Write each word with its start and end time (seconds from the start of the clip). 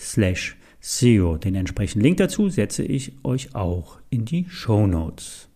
slash 0.00 0.56
Zero. 0.80 1.36
Den 1.36 1.54
entsprechenden 1.54 2.04
Link 2.04 2.16
dazu 2.16 2.48
setze 2.48 2.82
ich 2.82 3.12
euch 3.22 3.54
auch 3.54 3.98
in 4.08 4.24
die 4.24 4.46
Show 4.48 4.86
Notes. 4.86 5.50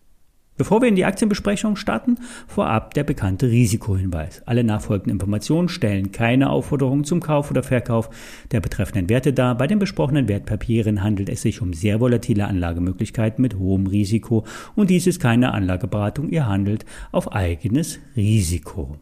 Bevor 0.57 0.81
wir 0.81 0.87
in 0.87 0.95
die 0.95 1.03
Aktienbesprechung 1.03 1.75
starten, 1.75 2.17
vorab 2.47 2.93
der 2.93 3.03
bekannte 3.03 3.47
Risikohinweis. 3.49 4.41
Alle 4.45 4.63
nachfolgenden 4.63 5.11
Informationen 5.15 5.67
stellen 5.67 6.13
keine 6.13 6.49
Aufforderung 6.49 7.03
zum 7.03 7.19
Kauf 7.19 7.51
oder 7.51 7.61
Verkauf 7.61 8.09
der 8.51 8.61
betreffenden 8.61 9.09
Werte 9.09 9.33
dar. 9.33 9.57
Bei 9.57 9.67
den 9.67 9.79
besprochenen 9.79 10.29
Wertpapieren 10.29 11.03
handelt 11.03 11.27
es 11.27 11.41
sich 11.41 11.61
um 11.61 11.73
sehr 11.73 11.99
volatile 11.99 12.47
Anlagemöglichkeiten 12.47 13.41
mit 13.41 13.57
hohem 13.57 13.87
Risiko 13.87 14.45
und 14.75 14.89
dies 14.89 15.07
ist 15.07 15.19
keine 15.19 15.53
Anlageberatung. 15.53 16.29
Ihr 16.29 16.47
handelt 16.47 16.85
auf 17.11 17.33
eigenes 17.33 17.99
Risiko. 18.15 18.97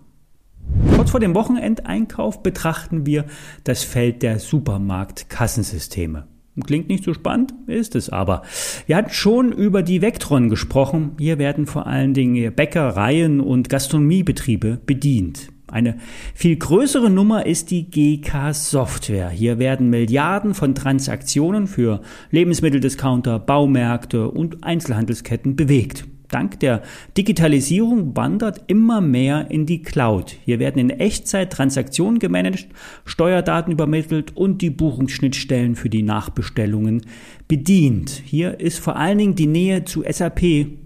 Kurz 0.96 1.12
vor 1.12 1.20
dem 1.20 1.36
Wochenendeinkauf 1.36 2.44
betrachten 2.44 3.06
wir 3.06 3.26
das 3.64 3.84
Feld 3.84 4.22
der 4.22 4.40
Supermarktkassensysteme. 4.40 6.28
Klingt 6.66 6.88
nicht 6.88 7.04
so 7.04 7.14
spannend, 7.14 7.54
ist 7.66 7.96
es 7.96 8.10
aber. 8.10 8.44
Wir 8.86 8.98
hatten 8.98 9.10
schon 9.10 9.52
über 9.52 9.82
die 9.82 10.02
Vectron 10.02 10.50
gesprochen. 10.50 11.14
Hier 11.20 11.40
werden 11.40 11.66
vor 11.66 11.88
allen 11.88 12.14
Dingen 12.14 12.54
Bäckereien 12.54 13.42
und 13.42 13.70
Gastronomiebetriebe 13.70 14.80
bedient. 14.86 15.50
Eine 15.68 15.98
viel 16.36 16.56
größere 16.56 17.10
Nummer 17.10 17.48
ist 17.48 17.72
die 17.72 17.90
GK 17.90 18.54
Software. 18.54 19.30
Hier 19.30 19.58
werden 19.58 19.90
Milliarden 19.90 20.54
von 20.54 20.76
Transaktionen 20.76 21.66
für 21.66 22.02
Lebensmitteldiscounter, 22.30 23.40
Baumärkte 23.40 24.30
und 24.30 24.64
Einzelhandelsketten 24.64 25.56
bewegt. 25.56 26.06
Dank 26.34 26.60
der 26.60 26.82
Digitalisierung 27.18 28.16
wandert 28.16 28.64
immer 28.68 29.02
mehr 29.02 29.52
in 29.52 29.66
die 29.66 29.82
Cloud. 29.82 30.36
Hier 30.44 30.60
werden 30.60 30.80
in 30.80 30.90
Echtzeit 30.90 31.54
Transaktionen 31.54 32.20
gemanagt, 32.20 32.68
Steuerdaten 33.06 33.72
übermittelt 33.72 34.36
und 34.36 34.62
die 34.62 34.70
Buchungsschnittstellen 34.70 35.76
für 35.76 35.90
die 35.90 36.04
Nachbestellungen 36.04 37.02
bedient. 37.48 38.10
Hier 38.26 38.60
ist 38.60 38.80
vor 38.80 38.96
allen 38.96 39.20
Dingen 39.20 39.36
die 39.36 39.48
Nähe 39.48 39.86
zu 39.86 40.04
SAP 40.10 40.42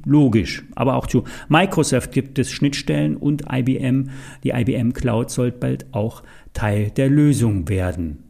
logisch, 0.05 0.65
aber 0.75 0.95
auch 0.95 1.07
zu 1.07 1.23
Microsoft 1.47 2.11
gibt 2.11 2.37
es 2.39 2.51
Schnittstellen 2.51 3.15
und 3.15 3.43
IBM, 3.51 4.09
die 4.43 4.49
IBM 4.49 4.93
Cloud 4.93 5.29
soll 5.29 5.51
bald 5.51 5.85
auch 5.93 6.23
Teil 6.53 6.89
der 6.91 7.09
Lösung 7.09 7.69
werden. 7.69 8.23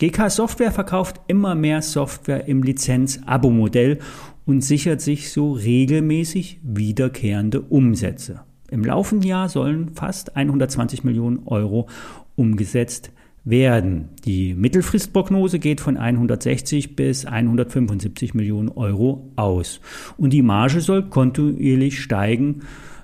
GK 0.00 0.28
Software 0.28 0.72
verkauft 0.72 1.20
immer 1.28 1.54
mehr 1.54 1.80
Software 1.80 2.48
im 2.48 2.64
Lizenz-Abo-Modell 2.64 4.00
und 4.46 4.62
sichert 4.62 5.00
sich 5.00 5.30
so 5.30 5.52
regelmäßig 5.52 6.60
wiederkehrende 6.62 7.60
Umsätze. 7.60 8.42
Im 8.70 8.84
laufenden 8.84 9.28
Jahr 9.28 9.48
sollen 9.48 9.94
fast 9.94 10.36
120 10.36 11.04
Millionen 11.04 11.46
Euro 11.46 11.88
umgesetzt 12.36 13.12
werden. 13.44 14.08
Die 14.24 14.54
Mittelfristprognose 14.54 15.58
geht 15.58 15.80
von 15.80 15.96
160 15.96 16.96
bis 16.96 17.26
175 17.26 18.34
Millionen 18.34 18.70
Euro 18.70 19.30
aus. 19.36 19.80
Und 20.16 20.32
die 20.32 20.42
Marge 20.42 20.80
soll 20.80 21.08
kontinuierlich 21.08 22.00
steigen. 22.00 22.62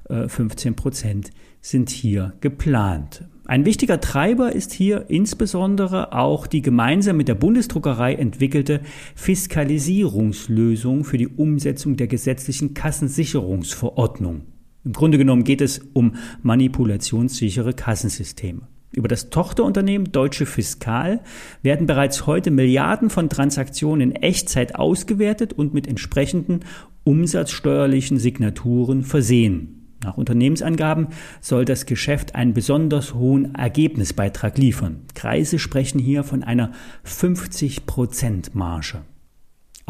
15 0.08 0.72
äh, 0.72 0.76
Prozent 0.76 1.30
sind 1.60 1.90
hier 1.90 2.32
geplant. 2.40 3.24
Ein 3.50 3.64
wichtiger 3.64 4.00
Treiber 4.00 4.52
ist 4.52 4.72
hier 4.72 5.06
insbesondere 5.08 6.12
auch 6.12 6.46
die 6.46 6.62
gemeinsam 6.62 7.16
mit 7.16 7.26
der 7.26 7.34
Bundesdruckerei 7.34 8.14
entwickelte 8.14 8.80
Fiskalisierungslösung 9.16 11.02
für 11.02 11.18
die 11.18 11.26
Umsetzung 11.26 11.96
der 11.96 12.06
gesetzlichen 12.06 12.74
Kassensicherungsverordnung. 12.74 14.42
Im 14.84 14.92
Grunde 14.92 15.18
genommen 15.18 15.42
geht 15.42 15.62
es 15.62 15.80
um 15.94 16.14
manipulationssichere 16.44 17.72
Kassensysteme. 17.72 18.60
Über 18.92 19.08
das 19.08 19.30
Tochterunternehmen 19.30 20.12
Deutsche 20.12 20.46
Fiskal 20.46 21.20
werden 21.60 21.88
bereits 21.88 22.28
heute 22.28 22.52
Milliarden 22.52 23.10
von 23.10 23.28
Transaktionen 23.28 24.12
in 24.12 24.22
Echtzeit 24.22 24.76
ausgewertet 24.76 25.54
und 25.54 25.74
mit 25.74 25.88
entsprechenden 25.88 26.60
umsatzsteuerlichen 27.02 28.20
Signaturen 28.20 29.02
versehen. 29.02 29.79
Nach 30.02 30.16
Unternehmensangaben 30.16 31.08
soll 31.40 31.64
das 31.64 31.84
Geschäft 31.86 32.34
einen 32.34 32.54
besonders 32.54 33.14
hohen 33.14 33.54
Ergebnisbeitrag 33.54 34.56
liefern. 34.56 35.02
Kreise 35.14 35.58
sprechen 35.58 35.98
hier 35.98 36.24
von 36.24 36.42
einer 36.42 36.72
50% 37.04 38.50
Marge. 38.54 39.02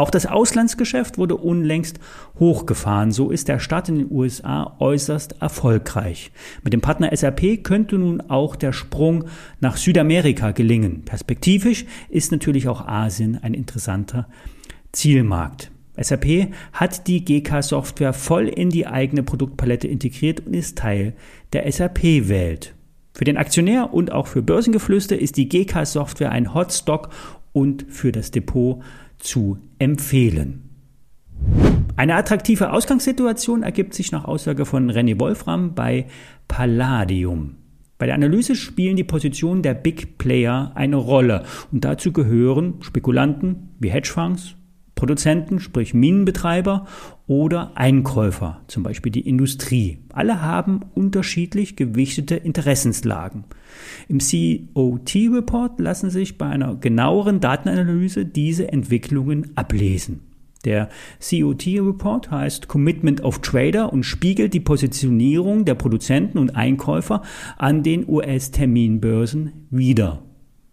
Auch 0.01 0.11
das 0.11 0.25
Auslandsgeschäft 0.25 1.19
wurde 1.19 1.37
unlängst 1.37 2.01
hochgefahren. 2.39 3.13
So 3.13 3.31
ist 3.31 3.49
der 3.49 3.59
Start 3.59 3.91
in 3.91 3.97
den 3.97 4.11
USA 4.11 4.75
äußerst 4.79 5.43
erfolgreich. 5.43 6.33
Mit 6.65 6.73
dem 6.73 6.81
Partner 6.81 7.15
SAP 7.15 7.63
könnte 7.63 7.99
nun 7.99 8.23
auch 8.23 8.57
der 8.57 8.73
Sprung 8.73 9.27
nach 9.61 9.77
Südamerika 9.77 10.53
gelingen. 10.53 11.05
Perspektivisch 11.05 11.85
ist 12.09 12.33
natürlich 12.33 12.67
auch 12.67 12.87
Asien 12.87 13.39
ein 13.43 13.53
interessanter 13.53 14.27
Zielmarkt. 14.91 15.71
SAP 15.97 16.53
hat 16.73 17.07
die 17.07 17.25
GK-Software 17.25 18.13
voll 18.13 18.49
in 18.49 18.71
die 18.71 18.87
eigene 18.87 19.23
Produktpalette 19.23 19.89
integriert 19.89 20.47
und 20.47 20.55
ist 20.55 20.79
Teil 20.79 21.15
der 21.53 21.71
SAP-Welt. 21.71 22.75
Für 23.13 23.25
den 23.25 23.37
Aktionär 23.37 23.93
und 23.93 24.13
auch 24.13 24.27
für 24.27 24.43
Börsengeflüster 24.43 25.19
ist 25.19 25.37
die 25.37 25.49
GK-Software 25.49 26.31
ein 26.31 26.55
Hotstock 26.55 27.11
und 27.53 27.87
für 27.89 28.13
das 28.13 28.31
Depot 28.31 28.83
zu 29.19 29.59
empfehlen. 29.79 30.71
Eine 31.97 32.15
attraktive 32.15 32.73
Ausgangssituation 32.73 33.63
ergibt 33.63 33.95
sich 33.95 34.13
nach 34.13 34.25
Aussage 34.25 34.65
von 34.65 34.91
René 34.91 35.19
Wolfram 35.21 35.75
bei 35.75 36.07
Palladium. 36.49 37.57
Bei 37.99 38.07
der 38.07 38.15
Analyse 38.15 38.55
spielen 38.55 38.97
die 38.97 39.05
Positionen 39.05 39.63
der 39.63 39.75
Big 39.75 40.17
Player 40.17 40.73
eine 40.75 40.97
Rolle 40.97 41.45
und 41.71 41.85
dazu 41.85 42.13
gehören 42.13 42.77
Spekulanten 42.81 43.75
wie 43.79 43.91
Hedgefonds, 43.91 44.57
Produzenten, 45.01 45.61
sprich 45.61 45.95
Minenbetreiber 45.95 46.87
oder 47.27 47.73
Einkäufer, 47.75 48.61
zum 48.67 48.83
Beispiel 48.83 49.11
die 49.11 49.27
Industrie. 49.27 49.97
Alle 50.13 50.43
haben 50.43 50.81
unterschiedlich 50.95 51.75
gewichtete 51.75 52.37
Interessenslagen. 52.37 53.45
Im 54.09 54.19
COT-Report 54.19 55.81
lassen 55.81 56.11
sich 56.11 56.37
bei 56.37 56.45
einer 56.51 56.77
genaueren 56.77 57.41
Datenanalyse 57.41 58.27
diese 58.27 58.71
Entwicklungen 58.71 59.53
ablesen. 59.55 60.21
Der 60.67 60.91
COT-Report 61.19 62.31
heißt 62.31 62.69
Commitment 62.69 63.25
of 63.25 63.39
Trader 63.39 63.95
und 63.95 64.03
spiegelt 64.03 64.53
die 64.53 64.61
Positionierung 64.61 65.65
der 65.65 65.77
Produzenten 65.77 66.37
und 66.37 66.57
Einkäufer 66.57 67.23
an 67.57 67.83
den 67.83 68.07
US-Terminbörsen 68.07 69.67
wider. 69.71 70.23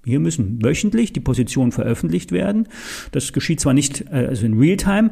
Hier 0.08 0.20
müssen 0.20 0.64
wöchentlich 0.64 1.14
die 1.14 1.20
Positionen 1.20 1.72
veröffentlicht 1.72 2.32
werden. 2.32 2.68
Das 3.12 3.34
geschieht 3.34 3.60
zwar 3.60 3.74
nicht 3.74 4.06
äh, 4.12 4.28
also 4.28 4.46
in 4.46 4.58
Realtime, 4.58 5.12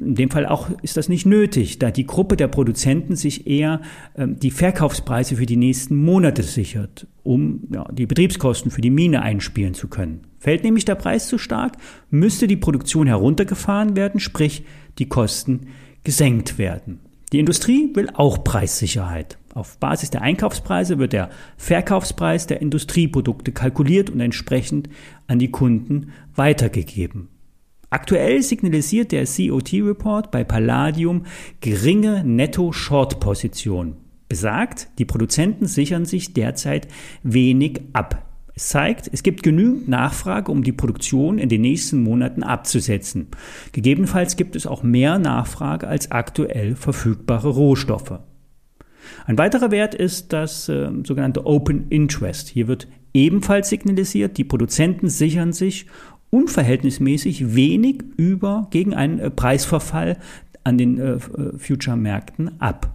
in 0.00 0.14
dem 0.14 0.30
Fall 0.30 0.46
auch 0.46 0.70
ist 0.82 0.96
das 0.96 1.08
nicht 1.08 1.26
nötig, 1.26 1.78
da 1.78 1.90
die 1.90 2.06
Gruppe 2.06 2.36
der 2.36 2.48
Produzenten 2.48 3.16
sich 3.16 3.46
eher 3.46 3.80
ähm, 4.16 4.38
die 4.38 4.50
Verkaufspreise 4.50 5.36
für 5.36 5.46
die 5.46 5.56
nächsten 5.56 5.96
Monate 5.96 6.42
sichert, 6.42 7.06
um 7.22 7.68
ja, 7.72 7.86
die 7.92 8.06
Betriebskosten 8.06 8.70
für 8.70 8.80
die 8.80 8.90
Mine 8.90 9.22
einspielen 9.22 9.74
zu 9.74 9.88
können. 9.88 10.22
Fällt 10.38 10.64
nämlich 10.64 10.86
der 10.86 10.94
Preis 10.94 11.28
zu 11.28 11.36
stark, 11.36 11.76
müsste 12.10 12.46
die 12.46 12.56
Produktion 12.56 13.06
heruntergefahren 13.06 13.94
werden, 13.94 14.20
sprich 14.20 14.64
die 14.98 15.06
Kosten 15.06 15.66
gesenkt 16.02 16.56
werden. 16.56 17.00
Die 17.32 17.38
Industrie 17.38 17.90
will 17.94 18.08
auch 18.14 18.42
Preissicherheit. 18.42 19.38
Auf 19.54 19.78
Basis 19.78 20.10
der 20.10 20.22
Einkaufspreise 20.22 20.98
wird 20.98 21.12
der 21.12 21.30
Verkaufspreis 21.56 22.46
der 22.46 22.60
Industrieprodukte 22.62 23.50
kalkuliert 23.50 24.08
und 24.08 24.20
entsprechend 24.20 24.88
an 25.26 25.40
die 25.40 25.50
Kunden 25.50 26.12
weitergegeben. 26.34 27.28
Aktuell 27.92 28.42
signalisiert 28.42 29.10
der 29.10 29.24
COT-Report 29.24 30.30
bei 30.30 30.44
Palladium 30.44 31.24
geringe 31.60 32.22
Netto-Short-Position. 32.24 33.96
Besagt, 34.28 34.88
die 34.98 35.04
Produzenten 35.04 35.66
sichern 35.66 36.04
sich 36.04 36.32
derzeit 36.32 36.86
wenig 37.24 37.80
ab. 37.92 38.24
Es 38.54 38.68
zeigt, 38.68 39.10
es 39.12 39.24
gibt 39.24 39.42
genügend 39.42 39.88
Nachfrage, 39.88 40.52
um 40.52 40.62
die 40.62 40.70
Produktion 40.70 41.38
in 41.38 41.48
den 41.48 41.62
nächsten 41.62 42.04
Monaten 42.04 42.44
abzusetzen. 42.44 43.26
Gegebenenfalls 43.72 44.36
gibt 44.36 44.54
es 44.54 44.68
auch 44.68 44.84
mehr 44.84 45.18
Nachfrage 45.18 45.88
als 45.88 46.12
aktuell 46.12 46.76
verfügbare 46.76 47.48
Rohstoffe. 47.48 48.20
Ein 49.26 49.38
weiterer 49.38 49.70
Wert 49.70 49.94
ist 49.94 50.32
das 50.32 50.68
äh, 50.68 50.90
sogenannte 51.04 51.46
Open 51.46 51.88
Interest. 51.88 52.48
Hier 52.48 52.68
wird 52.68 52.88
ebenfalls 53.12 53.68
signalisiert, 53.68 54.38
die 54.38 54.44
Produzenten 54.44 55.08
sichern 55.08 55.52
sich 55.52 55.86
unverhältnismäßig 56.30 57.54
wenig 57.54 58.02
über 58.16 58.68
gegen 58.70 58.94
einen 58.94 59.18
äh, 59.18 59.30
Preisverfall 59.30 60.18
an 60.64 60.78
den 60.78 60.98
äh, 60.98 61.12
äh, 61.12 61.18
Future-Märkten 61.58 62.60
ab. 62.60 62.94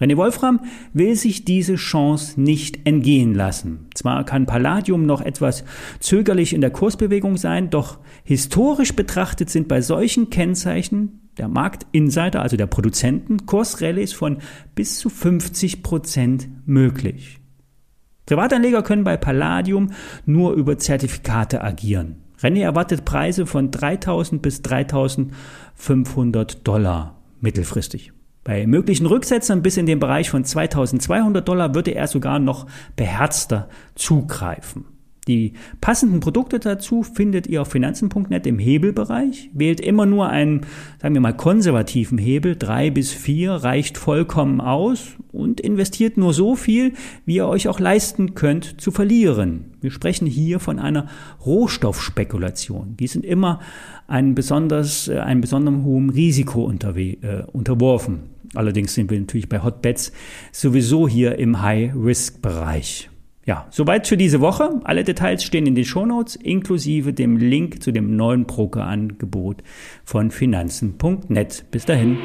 René 0.00 0.16
Wolfram 0.18 0.60
will 0.92 1.16
sich 1.16 1.46
diese 1.46 1.76
Chance 1.76 2.38
nicht 2.38 2.86
entgehen 2.86 3.34
lassen. 3.34 3.86
Zwar 3.94 4.24
kann 4.24 4.44
Palladium 4.44 5.06
noch 5.06 5.22
etwas 5.22 5.64
zögerlich 6.00 6.52
in 6.52 6.60
der 6.60 6.70
Kursbewegung 6.70 7.38
sein, 7.38 7.70
doch 7.70 7.98
historisch 8.22 8.94
betrachtet 8.94 9.48
sind 9.48 9.68
bei 9.68 9.80
solchen 9.80 10.28
Kennzeichen 10.28 11.25
der 11.38 11.48
Marktinsider, 11.48 12.42
also 12.42 12.56
der 12.56 12.66
Produzenten, 12.66 13.46
Kursrallies 13.46 14.12
von 14.12 14.38
bis 14.74 14.98
zu 14.98 15.08
50 15.08 15.82
Prozent 15.82 16.48
möglich. 16.66 17.40
Privatanleger 18.26 18.82
können 18.82 19.04
bei 19.04 19.16
Palladium 19.16 19.92
nur 20.24 20.54
über 20.54 20.78
Zertifikate 20.78 21.62
agieren. 21.62 22.16
René 22.40 22.62
erwartet 22.62 23.04
Preise 23.04 23.46
von 23.46 23.70
3000 23.70 24.42
bis 24.42 24.62
3500 24.62 26.66
Dollar 26.66 27.22
mittelfristig. 27.40 28.12
Bei 28.44 28.66
möglichen 28.66 29.06
Rücksetzern 29.06 29.62
bis 29.62 29.76
in 29.76 29.86
den 29.86 29.98
Bereich 29.98 30.30
von 30.30 30.44
2200 30.44 31.48
Dollar 31.48 31.74
würde 31.74 31.92
er 31.92 32.06
sogar 32.06 32.38
noch 32.38 32.66
beherzter 32.94 33.68
zugreifen. 33.94 34.84
Die 35.28 35.54
passenden 35.80 36.20
Produkte 36.20 36.60
dazu 36.60 37.02
findet 37.02 37.48
ihr 37.48 37.62
auf 37.62 37.68
finanzen.net 37.68 38.46
im 38.46 38.60
Hebelbereich. 38.60 39.50
Wählt 39.52 39.80
immer 39.80 40.06
nur 40.06 40.28
einen, 40.28 40.60
sagen 41.02 41.14
wir 41.14 41.20
mal, 41.20 41.36
konservativen 41.36 42.16
Hebel. 42.16 42.54
Drei 42.54 42.90
bis 42.90 43.10
vier 43.10 43.52
reicht 43.52 43.98
vollkommen 43.98 44.60
aus 44.60 45.16
und 45.32 45.60
investiert 45.60 46.16
nur 46.16 46.32
so 46.32 46.54
viel, 46.54 46.92
wie 47.24 47.36
ihr 47.36 47.48
euch 47.48 47.66
auch 47.66 47.80
leisten 47.80 48.34
könnt 48.34 48.80
zu 48.80 48.92
verlieren. 48.92 49.72
Wir 49.80 49.90
sprechen 49.90 50.26
hier 50.28 50.60
von 50.60 50.78
einer 50.78 51.08
Rohstoffspekulation. 51.44 52.96
Die 52.96 53.08
sind 53.08 53.24
immer 53.24 53.60
ein 54.06 54.36
besonders, 54.36 55.08
äh, 55.08 55.18
einem 55.18 55.40
besonderen 55.40 55.82
hohen 55.82 56.10
Risiko 56.10 56.70
äh, 56.70 57.42
unterworfen. 57.52 58.20
Allerdings 58.54 58.94
sind 58.94 59.10
wir 59.10 59.18
natürlich 59.18 59.48
bei 59.48 59.62
Hotbets 59.62 60.12
sowieso 60.52 61.08
hier 61.08 61.36
im 61.36 61.62
High-Risk-Bereich. 61.62 63.10
Ja, 63.46 63.68
soweit 63.70 64.08
für 64.08 64.16
diese 64.16 64.40
Woche. 64.40 64.80
Alle 64.82 65.04
Details 65.04 65.44
stehen 65.44 65.66
in 65.66 65.76
den 65.76 65.84
Shownotes, 65.84 66.34
inklusive 66.34 67.12
dem 67.12 67.36
Link 67.36 67.80
zu 67.80 67.92
dem 67.92 68.16
neuen 68.16 68.44
Brokerangebot 68.44 69.62
von 70.04 70.32
finanzen.net. 70.32 71.64
Bis 71.70 71.84
dahin. 71.84 72.18